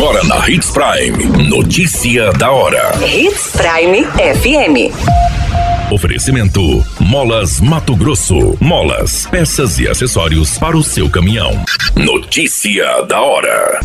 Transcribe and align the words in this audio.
Agora 0.00 0.24
na 0.24 0.48
Hits 0.48 0.70
Prime. 0.70 1.46
Notícia 1.46 2.32
da 2.32 2.50
hora. 2.50 2.90
Hits 3.06 3.52
Prime 3.52 4.02
FM. 4.06 5.92
Oferecimento: 5.92 6.82
Molas 6.98 7.60
Mato 7.60 7.94
Grosso. 7.94 8.56
Molas, 8.58 9.26
peças 9.26 9.78
e 9.78 9.86
acessórios 9.86 10.56
para 10.56 10.74
o 10.74 10.82
seu 10.82 11.10
caminhão. 11.10 11.52
Notícia 11.94 13.02
da 13.02 13.20
hora. 13.20 13.78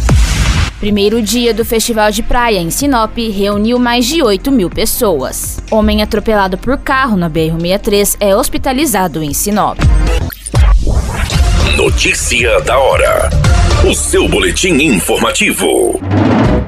Primeiro 0.79 1.21
dia 1.21 1.53
do 1.53 1.65
Festival 1.65 2.09
de 2.12 2.23
Praia 2.23 2.59
em 2.59 2.69
Sinop 2.69 3.17
reuniu 3.17 3.77
mais 3.77 4.05
de 4.05 4.23
8 4.23 4.49
mil 4.53 4.69
pessoas. 4.69 5.59
Homem 5.69 6.01
atropelado 6.01 6.57
por 6.57 6.77
carro 6.77 7.17
na 7.17 7.29
BR-63 7.29 8.15
é 8.21 8.33
hospitalizado 8.33 9.21
em 9.21 9.33
Sinop. 9.33 9.77
Notícia 11.75 12.61
da 12.61 12.79
hora. 12.79 13.29
O 13.88 13.94
seu 13.94 14.28
boletim 14.28 14.74
informativo. 14.81 15.99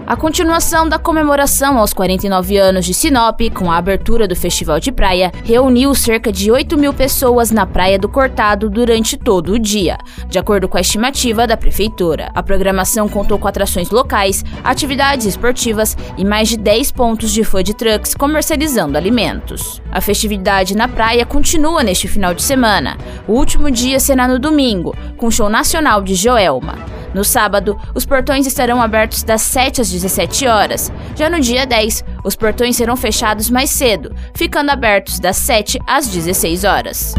A 0.06 0.16
continuação 0.16 0.88
da 0.88 1.00
comemoração 1.00 1.80
aos 1.80 1.92
49 1.92 2.58
anos 2.58 2.86
de 2.86 2.94
Sinop, 2.94 3.42
com 3.56 3.72
a 3.72 3.78
abertura 3.78 4.28
do 4.28 4.36
Festival 4.36 4.80
de 4.80 4.92
Praia, 4.92 5.32
reuniu 5.44 5.96
cerca 5.96 6.32
de 6.32 6.52
8 6.52 6.78
mil 6.78 6.94
pessoas 6.94 7.50
na 7.50 7.66
Praia 7.66 7.98
do 7.98 8.08
Cortado 8.08 8.70
durante 8.70 9.18
todo 9.18 9.54
o 9.54 9.60
dia, 9.60 9.98
de 10.30 10.38
acordo 10.38 10.70
com 10.70 10.78
a 10.78 10.82
estimativa 10.82 11.48
da 11.48 11.58
Prefeitura. 11.58 12.30
A 12.36 12.44
programação 12.44 13.10
contou 13.10 13.40
com 13.40 13.48
atrações 13.48 13.90
locais, 13.90 14.46
atividades 14.64 15.26
esportivas 15.26 15.98
e 16.20 16.24
mais 16.24 16.48
de 16.48 16.58
10 16.58 16.92
pontos 16.92 17.32
de 17.32 17.44
food 17.44 17.74
trucks 17.74 18.14
comercializando 18.14 18.96
alimentos. 18.96 19.82
A 19.92 20.00
festividade 20.02 20.78
na 20.78 20.88
praia 20.88 21.26
continua 21.26 21.82
neste 21.82 22.08
final 22.08 22.36
de 22.36 22.44
semana. 22.44 22.96
O 23.28 23.34
último 23.34 23.72
dia 23.72 24.00
será 24.00 24.28
no 24.28 24.38
domingo, 24.38 24.96
com 25.18 25.32
show 25.32 25.50
nacional 25.50 26.04
de 26.04 26.14
Joelma. 26.14 26.97
No 27.18 27.24
sábado, 27.24 27.76
os 27.96 28.06
portões 28.06 28.46
estarão 28.46 28.80
abertos 28.80 29.24
das 29.24 29.42
7 29.42 29.82
às 29.82 29.90
17 29.90 30.46
horas. 30.46 30.92
Já 31.16 31.28
no 31.28 31.40
dia 31.40 31.66
10, 31.66 32.06
os 32.24 32.36
portões 32.36 32.76
serão 32.76 32.96
fechados 32.96 33.50
mais 33.50 33.72
cedo, 33.72 34.14
ficando 34.36 34.70
abertos 34.70 35.20
das 35.20 35.36
7 35.38 35.80
às 35.88 36.08
16 36.08 36.64
horas. 36.64 37.16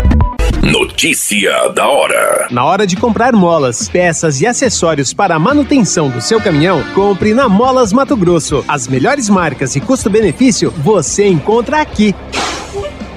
Notícia 0.63 1.51
da 1.71 1.89
hora. 1.89 2.47
Na 2.49 2.65
hora 2.65 2.87
de 2.87 2.95
comprar 2.95 3.33
molas, 3.33 3.89
peças 3.89 4.41
e 4.41 4.47
acessórios 4.47 5.13
para 5.13 5.35
a 5.35 5.39
manutenção 5.39 6.09
do 6.09 6.21
seu 6.21 6.41
caminhão, 6.41 6.81
compre 6.95 7.35
na 7.35 7.49
Molas 7.49 7.93
Mato 7.93 8.17
Grosso. 8.17 8.65
As 8.69 8.87
melhores 8.87 9.29
marcas 9.29 9.75
e 9.75 9.81
custo-benefício 9.81 10.71
você 10.71 11.27
encontra 11.27 11.81
aqui. 11.81 12.15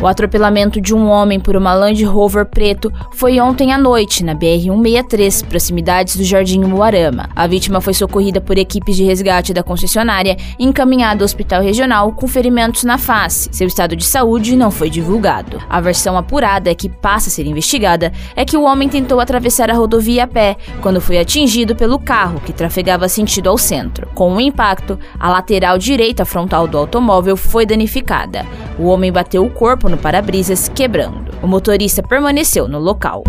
O 0.00 0.06
atropelamento 0.06 0.80
de 0.80 0.94
um 0.94 1.08
homem 1.08 1.40
por 1.40 1.56
uma 1.56 1.74
Land 1.74 2.04
Rover 2.04 2.46
preto 2.46 2.92
foi 3.10 3.40
ontem 3.40 3.72
à 3.72 3.78
noite 3.78 4.24
na 4.24 4.32
BR-163, 4.32 5.44
proximidades 5.44 6.14
do 6.14 6.22
Jardim 6.22 6.60
Moarama. 6.60 7.28
A 7.34 7.48
vítima 7.48 7.80
foi 7.80 7.92
socorrida 7.92 8.40
por 8.40 8.56
equipes 8.56 8.94
de 8.94 9.02
resgate 9.02 9.52
da 9.52 9.64
concessionária 9.64 10.36
e 10.56 10.64
encaminhada 10.64 11.24
ao 11.24 11.24
hospital 11.24 11.60
regional 11.62 12.12
com 12.12 12.28
ferimentos 12.28 12.84
na 12.84 12.96
face. 12.96 13.48
Seu 13.50 13.66
estado 13.66 13.96
de 13.96 14.04
saúde 14.04 14.54
não 14.54 14.70
foi 14.70 14.88
divulgado. 14.88 15.60
A 15.68 15.80
versão 15.80 16.16
apurada 16.16 16.72
que 16.76 16.88
passa 16.88 17.28
a 17.28 17.32
ser 17.32 17.46
investigada 17.48 18.12
é 18.36 18.44
que 18.44 18.56
o 18.56 18.62
homem 18.62 18.88
tentou 18.88 19.18
atravessar 19.18 19.68
a 19.68 19.74
rodovia 19.74 20.24
a 20.24 20.28
pé 20.28 20.56
quando 20.80 21.00
foi 21.00 21.18
atingido 21.18 21.74
pelo 21.74 21.98
carro 21.98 22.40
que 22.40 22.52
trafegava 22.52 23.08
sentido 23.08 23.50
ao 23.50 23.58
centro. 23.58 24.06
Com 24.14 24.32
o 24.32 24.40
impacto, 24.40 24.96
a 25.18 25.28
lateral 25.28 25.76
direita 25.76 26.24
frontal 26.24 26.68
do 26.68 26.78
automóvel 26.78 27.36
foi 27.36 27.66
danificada. 27.66 28.46
O 28.78 28.86
homem 28.86 29.10
bateu 29.10 29.44
o 29.44 29.50
corpo 29.50 29.88
no 29.88 29.98
para-brisas, 29.98 30.68
quebrando. 30.68 31.34
O 31.42 31.46
motorista 31.46 32.02
permaneceu 32.02 32.68
no 32.68 32.78
local. 32.78 33.24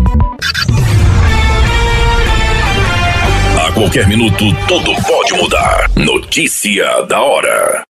A 3.58 3.72
qualquer 3.72 4.06
minuto, 4.06 4.44
tudo 4.68 4.92
pode 5.06 5.34
mudar. 5.34 5.90
Notícia 5.96 7.02
da 7.06 7.20
hora. 7.20 7.89